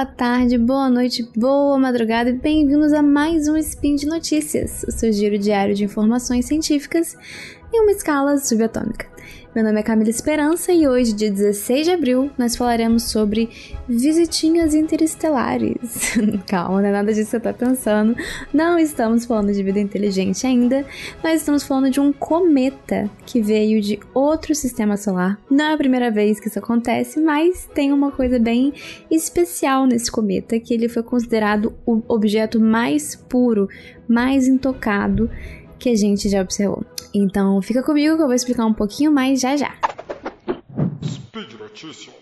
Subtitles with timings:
[0.00, 4.90] boa tarde, boa noite, boa madrugada e bem-vindos a mais um Spin de Notícias, o
[4.90, 7.18] seu giro diário de informações científicas
[7.72, 9.06] em uma escala subatômica.
[9.54, 13.48] Meu nome é Camila Esperança e hoje, dia 16 de abril, nós falaremos sobre
[13.88, 16.14] visitinhas interestelares.
[16.46, 18.16] Calma, não é nada disso que você tá pensando.
[18.54, 20.86] Não estamos falando de vida inteligente ainda,
[21.22, 25.36] nós estamos falando de um cometa que veio de outro sistema solar.
[25.50, 28.72] Não é a primeira vez que isso acontece, mas tem uma coisa bem
[29.10, 33.68] especial nesse cometa, que ele foi considerado o objeto mais puro,
[34.08, 35.28] mais intocado
[35.76, 36.84] que a gente já observou.
[37.12, 39.74] Então fica comigo que eu vou explicar um pouquinho mais já já.
[41.02, 42.20] Speed Notícias.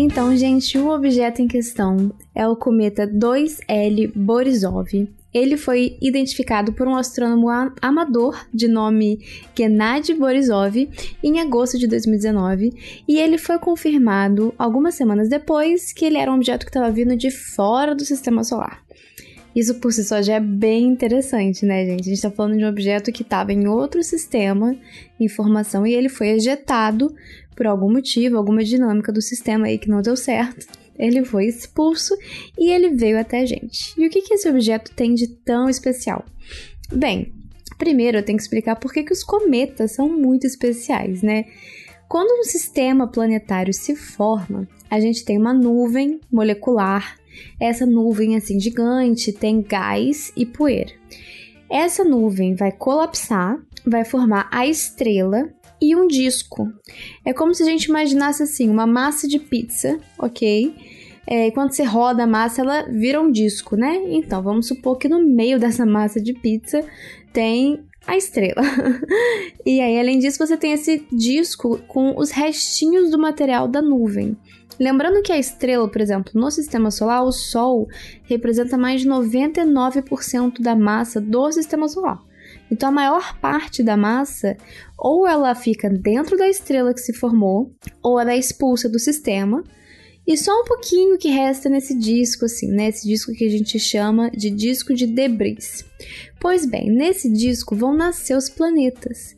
[0.00, 6.88] Então, gente, o objeto em questão é o cometa 2L Borisov, ele foi identificado por
[6.88, 7.48] um astrônomo
[7.82, 9.20] amador de nome
[9.56, 10.88] Gennady Borisov
[11.22, 16.36] em agosto de 2019 e ele foi confirmado algumas semanas depois que ele era um
[16.36, 18.82] objeto que estava vindo de fora do sistema solar.
[19.54, 22.00] Isso por si só já é bem interessante, né, gente?
[22.00, 24.76] A gente está falando de um objeto que estava em outro sistema
[25.18, 27.12] em formação e ele foi ejetado
[27.56, 32.16] por algum motivo, alguma dinâmica do sistema aí que não deu certo ele foi expulso
[32.58, 33.94] e ele veio até a gente.
[33.96, 36.24] E o que, que esse objeto tem de tão especial?
[36.92, 37.32] Bem,
[37.78, 41.44] primeiro eu tenho que explicar por que, que os cometas são muito especiais, né?
[42.08, 47.18] Quando um sistema planetário se forma, a gente tem uma nuvem molecular.
[47.60, 50.92] Essa nuvem, assim, gigante, tem gás e poeira.
[51.70, 56.72] Essa nuvem vai colapsar, vai formar a estrela e um disco.
[57.24, 60.74] É como se a gente imaginasse assim, uma massa de pizza, ok?
[61.30, 64.00] É, quando você roda a massa, ela vira um disco, né?
[64.06, 66.82] Então, vamos supor que no meio dessa massa de pizza
[67.34, 68.62] tem a estrela.
[69.66, 74.38] e aí, além disso, você tem esse disco com os restinhos do material da nuvem.
[74.80, 77.86] Lembrando que a estrela, por exemplo, no sistema solar, o Sol
[78.24, 82.22] representa mais de 99% da massa do sistema solar.
[82.70, 84.56] Então a maior parte da massa
[84.96, 87.72] ou ela fica dentro da estrela que se formou,
[88.02, 89.62] ou ela é expulsa do sistema,
[90.28, 92.88] e só um pouquinho que resta nesse disco, assim, né?
[92.88, 95.86] Esse disco que a gente chama de disco de debris.
[96.38, 99.34] Pois bem, nesse disco vão nascer os planetas.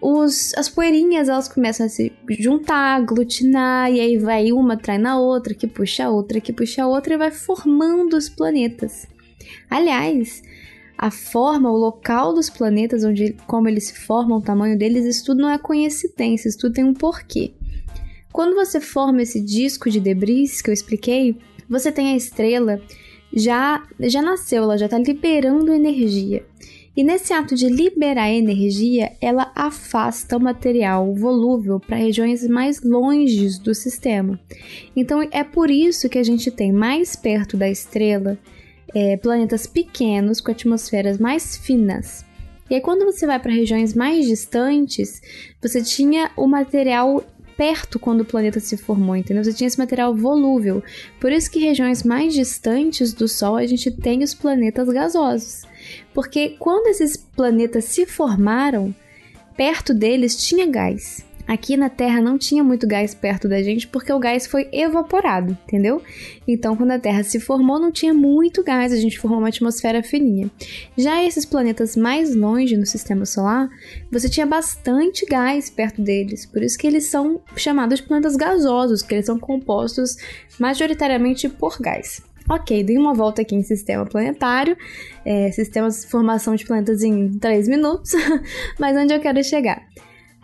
[0.00, 5.20] Os, as poeirinhas elas começam a se juntar, aglutinar, e aí vai uma trai na
[5.20, 9.06] outra, que puxa a outra, que puxa a outra, e vai formando os planetas.
[9.68, 10.42] Aliás,
[10.96, 15.26] a forma, o local dos planetas, onde como eles se formam, o tamanho deles, isso
[15.26, 17.52] tudo não é coincidência, isso tudo tem um porquê.
[18.34, 21.36] Quando você forma esse disco de debris que eu expliquei,
[21.70, 22.82] você tem a estrela
[23.32, 26.44] já já nasceu, ela já está liberando energia.
[26.96, 33.60] E nesse ato de liberar energia, ela afasta o material volúvel para regiões mais longe
[33.60, 34.40] do sistema.
[34.96, 38.36] Então é por isso que a gente tem mais perto da estrela
[38.92, 42.24] é, planetas pequenos com atmosferas mais finas.
[42.68, 45.20] E aí, quando você vai para regiões mais distantes,
[45.60, 47.22] você tinha o material
[47.56, 49.44] perto quando o planeta se formou, entendeu?
[49.44, 50.82] Você tinha esse material volúvel.
[51.20, 55.62] Por isso que regiões mais distantes do Sol a gente tem os planetas gasosos.
[56.12, 58.94] Porque quando esses planetas se formaram,
[59.56, 61.24] perto deles tinha gás.
[61.46, 65.56] Aqui na Terra não tinha muito gás perto da gente porque o gás foi evaporado,
[65.66, 66.02] entendeu?
[66.48, 70.02] Então, quando a Terra se formou, não tinha muito gás, a gente formou uma atmosfera
[70.02, 70.50] fininha.
[70.96, 73.68] Já esses planetas mais longe no sistema solar,
[74.10, 79.02] você tinha bastante gás perto deles, por isso que eles são chamados de planetas gasosos,
[79.02, 80.16] que eles são compostos
[80.58, 82.22] majoritariamente por gás.
[82.48, 84.76] Ok, dei uma volta aqui em sistema planetário,
[85.24, 88.12] é, sistemas de formação de planetas em 3 minutos,
[88.78, 89.82] mas onde eu quero chegar?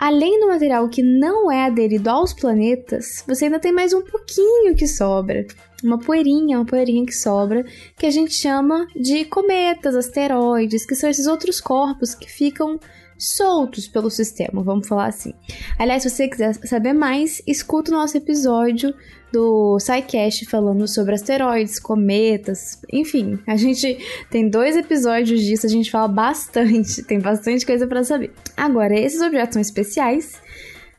[0.00, 4.74] Além do material que não é aderido aos planetas, você ainda tem mais um pouquinho
[4.74, 5.46] que sobra.
[5.84, 7.66] Uma poeirinha, uma poeirinha que sobra,
[7.98, 12.80] que a gente chama de cometas, asteroides, que são esses outros corpos que ficam
[13.20, 15.34] soltos pelo sistema, vamos falar assim.
[15.78, 18.94] Aliás, se você quiser saber mais, escuta o nosso episódio
[19.30, 23.98] do SciCast falando sobre asteroides, cometas, enfim, a gente
[24.30, 28.32] tem dois episódios disso, a gente fala bastante, tem bastante coisa para saber.
[28.56, 30.40] Agora, esses objetos são especiais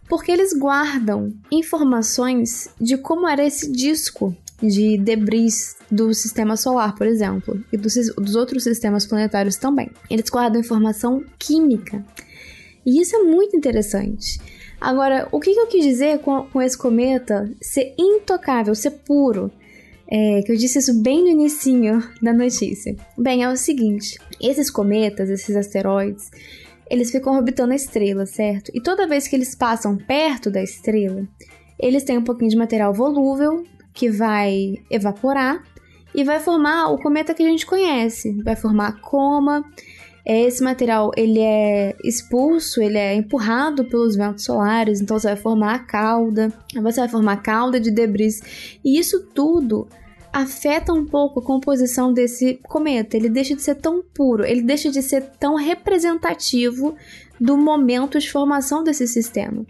[0.07, 7.07] porque eles guardam informações de como era esse disco de debris do sistema solar, por
[7.07, 9.89] exemplo, e dos, dos outros sistemas planetários também.
[10.09, 12.05] Eles guardam informação química.
[12.85, 14.39] E isso é muito interessante.
[14.79, 19.51] Agora, o que, eu quis dizer com, com esse cometa ser intocável, ser puro?
[20.11, 22.93] é, que eu disse isso bem no início da notícia.
[23.17, 26.29] Bem, é o seguinte: esses cometas, esses asteroides,
[26.89, 28.69] eles ficam orbitando a estrela, certo?
[28.73, 31.25] E toda vez que eles passam perto da estrela,
[31.79, 35.63] eles têm um pouquinho de material volúvel que vai evaporar
[36.13, 38.31] e vai formar o cometa que a gente conhece.
[38.43, 39.63] Vai formar coma.
[40.25, 45.73] Esse material ele é expulso, ele é empurrado pelos ventos solares, então você vai formar
[45.73, 48.77] a cauda, você vai formar a cauda de debris.
[48.85, 49.87] E isso tudo
[50.31, 53.17] afeta um pouco a composição desse cometa.
[53.17, 56.95] Ele deixa de ser tão puro, ele deixa de ser tão representativo
[57.39, 59.65] do momento de formação desse sistema.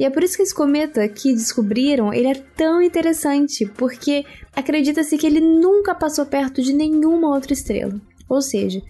[0.00, 4.24] E é por isso que esse cometa que descobriram, ele é tão interessante, porque
[4.56, 8.00] acredita-se que ele nunca passou perto de nenhuma outra estrela.
[8.26, 8.80] Ou seja,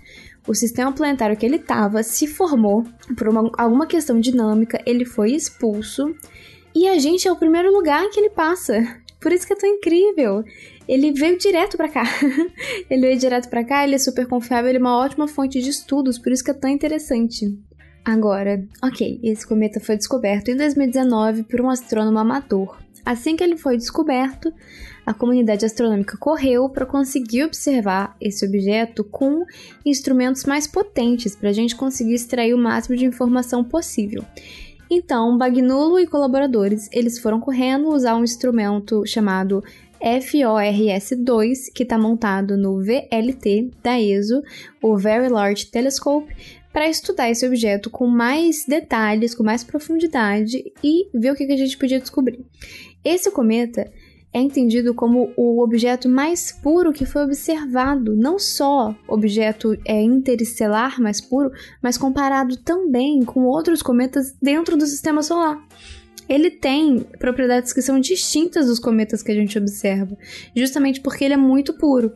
[0.46, 2.84] o sistema planetário que ele estava se formou
[3.18, 6.14] por uma, alguma questão dinâmica, ele foi expulso
[6.72, 8.80] e a gente é o primeiro lugar que ele passa.
[9.20, 10.44] Por isso que é tão incrível
[10.90, 12.02] ele veio direto para cá.
[12.90, 15.70] ele veio direto para cá, ele é super confiável, ele é uma ótima fonte de
[15.70, 17.46] estudos, por isso que é tão interessante.
[18.10, 22.76] Agora, ok, esse cometa foi descoberto em 2019 por um astrônomo amador.
[23.06, 24.52] Assim que ele foi descoberto,
[25.06, 29.46] a comunidade astronômica correu para conseguir observar esse objeto com
[29.86, 34.24] instrumentos mais potentes para a gente conseguir extrair o máximo de informação possível.
[34.90, 39.62] Então, Bagnulo e colaboradores, eles foram correndo usar um instrumento chamado
[40.02, 44.42] FORS-2, que está montado no VLT da ESO,
[44.82, 46.34] o Very Large Telescope,
[46.72, 51.56] para estudar esse objeto com mais detalhes, com mais profundidade e ver o que a
[51.56, 52.44] gente podia descobrir.
[53.04, 53.90] Esse cometa
[54.32, 61.00] é entendido como o objeto mais puro que foi observado, não só objeto é, interestelar
[61.00, 61.50] mais puro,
[61.82, 65.60] mas comparado também com outros cometas dentro do sistema solar
[66.30, 70.16] ele tem propriedades que são distintas dos cometas que a gente observa,
[70.54, 72.12] justamente porque ele é muito puro.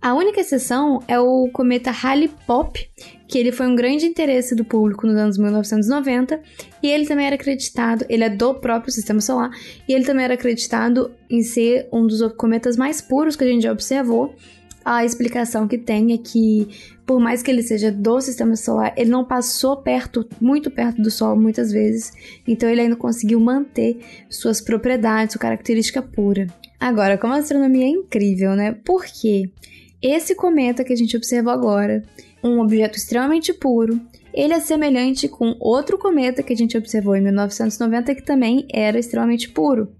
[0.00, 2.88] A única exceção é o cometa Halley-Bopp,
[3.26, 6.40] que ele foi um grande interesse do público nos anos 1990,
[6.82, 9.50] e ele também era acreditado, ele é do próprio sistema solar,
[9.88, 13.64] e ele também era acreditado em ser um dos cometas mais puros que a gente
[13.64, 14.34] já observou,
[14.84, 16.68] a explicação que tem é que,
[17.04, 21.10] por mais que ele seja do sistema solar, ele não passou perto, muito perto do
[21.10, 22.12] Sol muitas vezes,
[22.46, 23.98] então ele ainda conseguiu manter
[24.30, 26.46] suas propriedades, sua característica pura.
[26.80, 28.72] Agora, como a astronomia é incrível, né?
[28.72, 29.50] Por quê?
[30.02, 32.04] Esse cometa que a gente observou agora,
[32.42, 34.00] um objeto extremamente puro,
[34.32, 38.98] ele é semelhante com outro cometa que a gente observou em 1990 que também era
[38.98, 39.92] extremamente puro.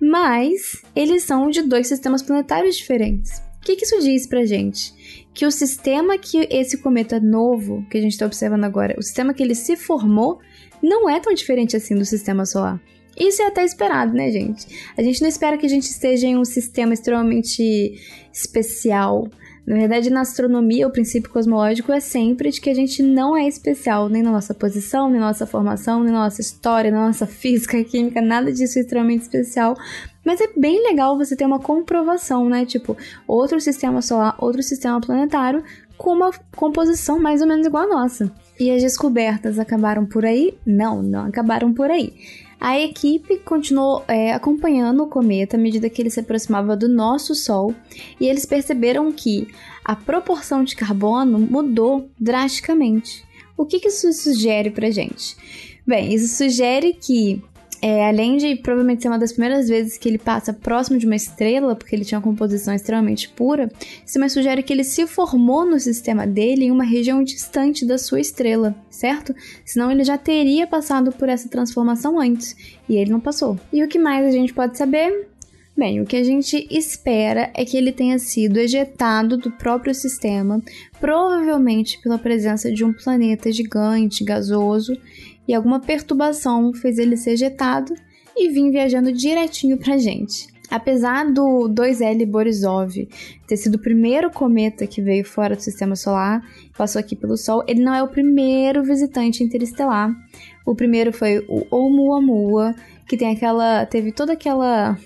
[0.00, 3.42] Mas eles são de dois sistemas planetários diferentes.
[3.60, 4.94] O que, que isso diz pra gente?
[5.34, 9.34] Que o sistema que esse cometa novo, que a gente está observando agora, o sistema
[9.34, 10.38] que ele se formou,
[10.82, 12.80] não é tão diferente assim do sistema solar.
[13.16, 14.66] Isso é até esperado, né, gente?
[14.96, 17.94] A gente não espera que a gente esteja em um sistema extremamente
[18.32, 19.28] especial.
[19.66, 23.46] Na verdade, na astronomia, o princípio cosmológico é sempre de que a gente não é
[23.46, 27.26] especial, nem na nossa posição, nem na nossa formação, nem na nossa história, na nossa
[27.28, 29.76] física, química, nada disso é extremamente especial.
[30.24, 32.64] Mas é bem legal você ter uma comprovação, né?
[32.64, 32.96] Tipo,
[33.26, 35.62] outro sistema solar, outro sistema planetário
[35.98, 38.32] com uma composição mais ou menos igual à nossa.
[38.58, 40.56] E as descobertas acabaram por aí?
[40.64, 42.14] Não, não acabaram por aí.
[42.60, 47.34] A equipe continuou é, acompanhando o cometa à medida que ele se aproximava do nosso
[47.34, 47.74] Sol
[48.20, 49.46] e eles perceberam que
[49.84, 53.24] a proporção de carbono mudou drasticamente.
[53.56, 55.36] O que, que isso sugere para gente?
[55.86, 57.42] Bem, isso sugere que
[57.80, 61.16] é, além de provavelmente ser uma das primeiras vezes que ele passa próximo de uma
[61.16, 63.70] estrela, porque ele tinha uma composição extremamente pura,
[64.04, 67.98] isso me sugere que ele se formou no sistema dele em uma região distante da
[67.98, 69.34] sua estrela, certo?
[69.64, 72.56] Senão ele já teria passado por essa transformação antes,
[72.88, 73.58] e ele não passou.
[73.72, 75.28] E o que mais a gente pode saber?
[75.78, 80.60] Bem, o que a gente espera é que ele tenha sido ejetado do próprio sistema,
[80.98, 84.98] provavelmente pela presença de um planeta gigante, gasoso,
[85.48, 87.94] e alguma perturbação fez ele ser ejetado
[88.36, 90.46] e vir viajando direitinho pra gente.
[90.70, 93.08] Apesar do 2L Borisov
[93.46, 96.42] ter sido o primeiro cometa que veio fora do sistema solar,
[96.76, 100.14] passou aqui pelo Sol, ele não é o primeiro visitante interestelar.
[100.66, 102.74] O primeiro foi o Oumuamua,
[103.08, 104.98] que tem aquela, teve toda aquela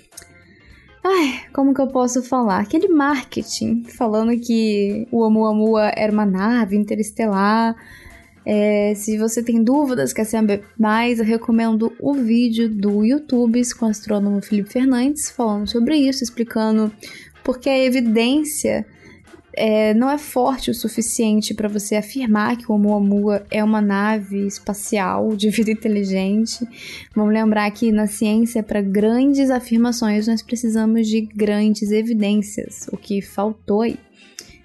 [1.05, 2.61] Ai, como que eu posso falar?
[2.61, 7.75] Aquele marketing falando que o Oumuamua era uma nave interestelar
[8.45, 13.87] é, se você tem dúvidas, quer saber mais, eu recomendo o vídeo do YouTube com
[13.87, 16.93] o astrônomo Felipe Fernandes falando sobre isso, explicando
[17.45, 18.87] porque a evidência
[19.55, 24.47] é, não é forte o suficiente para você afirmar que o Oumuamua é uma nave
[24.47, 26.67] espacial de vida inteligente.
[27.15, 33.21] Vamos lembrar que na ciência, para grandes afirmações, nós precisamos de grandes evidências, o que
[33.21, 33.99] faltou aí.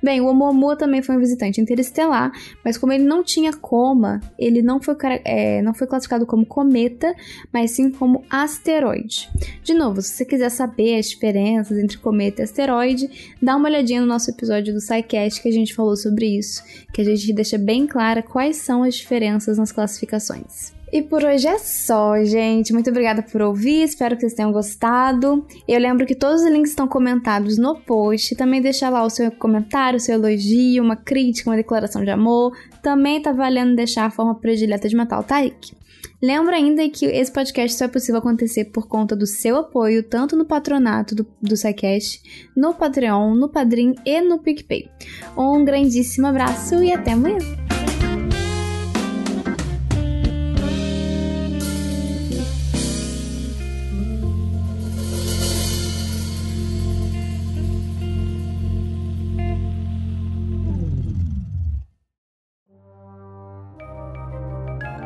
[0.02, 2.32] Bem, o Oumuamua também foi um visitante interestelar,
[2.64, 7.14] mas como ele não tinha coma, ele não foi, é, não foi classificado como cometa,
[7.52, 9.30] mas sim como asteroide.
[9.64, 14.02] De novo, se você quiser saber as diferenças entre cometa e asteroide, dá uma olhadinha
[14.02, 16.64] no nosso episódio do SciCast que a gente falou sobre isso,
[16.94, 20.78] que a gente deixa bem clara quais são as diferenças nas classificações.
[20.92, 22.72] E por hoje é só, gente.
[22.72, 25.46] Muito obrigada por ouvir, espero que vocês tenham gostado.
[25.68, 28.36] Eu lembro que todos os links estão comentados no post.
[28.36, 32.58] Também deixa lá o seu comentário, o seu elogio, uma crítica, uma declaração de amor.
[32.82, 35.76] Também tá valendo deixar a forma predileta de matar o Tarik.
[36.22, 40.36] Lembro ainda que esse podcast só é possível acontecer por conta do seu apoio, tanto
[40.36, 44.90] no patronato do, do SciCast, no Patreon, no Padrim e no PicPay.
[45.38, 47.67] Um grandíssimo abraço e até amanhã!